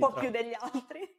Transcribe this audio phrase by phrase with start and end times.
[0.00, 1.18] po' più degli altri.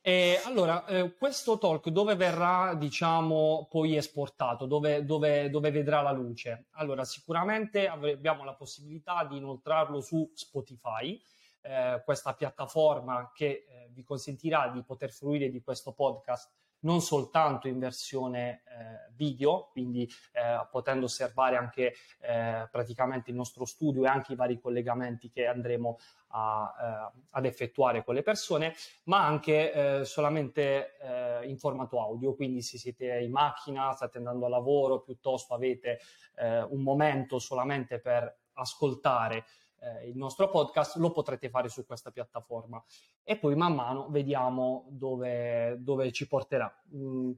[0.00, 6.10] E allora, eh, questo talk dove verrà, diciamo, poi esportato, dove, dove, dove vedrà la
[6.10, 6.66] luce?
[6.72, 11.20] Allora, sicuramente abbiamo la possibilità di inoltrarlo su Spotify,
[11.62, 16.50] eh, questa piattaforma che eh, vi consentirà di poter fruire di questo podcast
[16.80, 23.64] non soltanto in versione eh, video, quindi eh, potendo osservare anche eh, praticamente il nostro
[23.64, 25.98] studio e anche i vari collegamenti che andremo
[26.28, 28.74] a, eh, ad effettuare con le persone,
[29.04, 34.46] ma anche eh, solamente eh, in formato audio, quindi se siete in macchina, state andando
[34.46, 36.00] a lavoro, piuttosto avete
[36.40, 39.44] un momento solamente per ascoltare
[39.80, 42.82] eh, il nostro podcast, lo potrete fare su questa piattaforma
[43.22, 46.72] e poi man mano vediamo dove, dove ci porterà.
[46.94, 47.32] Mm.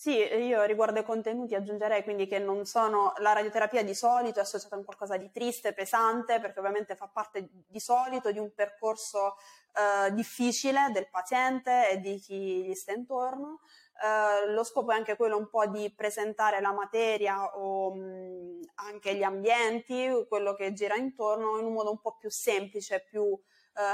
[0.00, 4.42] Sì, io riguardo ai contenuti aggiungerei quindi che non sono la radioterapia di solito è
[4.42, 9.34] associata a qualcosa di triste, pesante, perché ovviamente fa parte di solito di un percorso
[9.74, 13.58] eh, difficile del paziente e di chi gli sta intorno.
[14.00, 18.37] Eh, lo scopo è anche quello un po' di presentare la materia o mh,
[18.88, 23.22] anche gli ambienti, quello che gira intorno in un modo un po' più semplice, più
[23.22, 23.40] uh,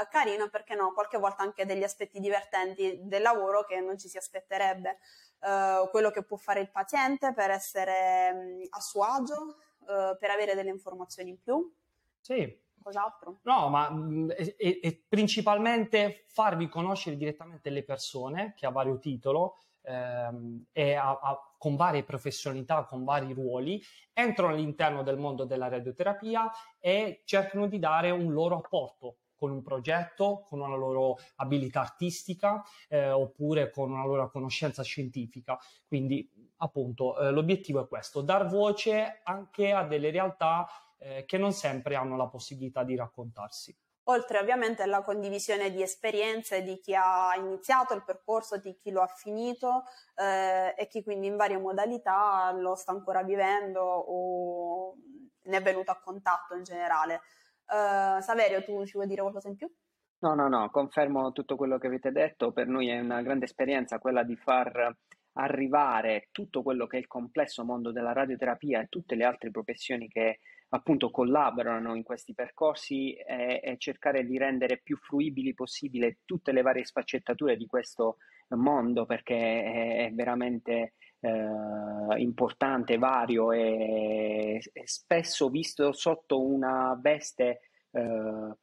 [0.09, 4.17] carino, perché no, qualche volta anche degli aspetti divertenti del lavoro che non ci si
[4.17, 4.99] aspetterebbe.
[5.39, 10.55] Uh, quello che può fare il paziente per essere mh, a suo agio, per avere
[10.55, 11.71] delle informazioni in più.
[12.19, 13.37] Sì, cos'altro?
[13.43, 13.87] No, ma
[14.35, 20.93] è, è, è principalmente farvi conoscere direttamente le persone che a vario titolo ehm, e
[20.93, 23.81] a, a, con varie professionalità, con vari ruoli,
[24.13, 29.61] entrano all'interno del mondo della radioterapia e cercano di dare un loro apporto con un
[29.61, 35.57] progetto, con una loro abilità artistica eh, oppure con una loro conoscenza scientifica.
[35.87, 41.51] Quindi, appunto, eh, l'obiettivo è questo, dar voce anche a delle realtà eh, che non
[41.51, 43.75] sempre hanno la possibilità di raccontarsi
[44.05, 49.01] oltre ovviamente alla condivisione di esperienze di chi ha iniziato il percorso, di chi lo
[49.01, 49.83] ha finito
[50.15, 54.95] eh, e chi quindi in varie modalità lo sta ancora vivendo o
[55.43, 57.21] ne è venuto a contatto in generale.
[57.67, 59.71] Uh, Saverio, tu ci vuoi dire qualcosa in più?
[60.19, 62.51] No, no, no, confermo tutto quello che avete detto.
[62.51, 64.95] Per noi è una grande esperienza quella di far
[65.33, 70.07] arrivare tutto quello che è il complesso mondo della radioterapia e tutte le altre professioni
[70.07, 70.39] che
[70.69, 76.61] appunto collaborano in questi percorsi e, e, cercare di rendere più fruibili possibile tutte le
[76.61, 78.17] varie sfaccettature di questo
[78.49, 87.61] mondo perché è, è veramente eh, importante, vario e, e, spesso visto sotto una veste
[87.91, 88.55] eh,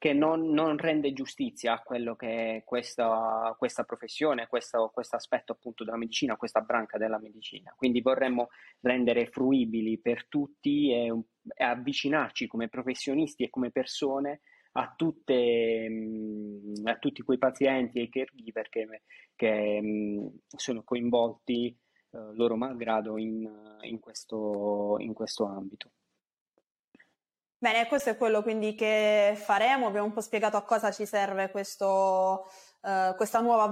[0.00, 5.52] che non, non, rende giustizia a quello che è questa, questa professione, questo, questo, aspetto
[5.52, 7.74] appunto della medicina, questa branca della medicina.
[7.76, 8.48] Quindi vorremmo
[8.80, 11.12] rendere fruibili per tutti e, e
[11.56, 14.40] avvicinarci come professionisti e come persone
[14.72, 19.02] a, tutte, mm, a tutti quei pazienti e i caregiver che,
[19.34, 21.66] che mm, sono coinvolti
[22.12, 23.48] eh, loro malgrado in,
[23.82, 25.90] in, questo, in questo ambito.
[27.62, 29.86] Bene, questo è quello quindi che faremo.
[29.86, 32.48] Abbiamo un po' spiegato a cosa ci serve questo,
[32.80, 33.66] uh, questa nuova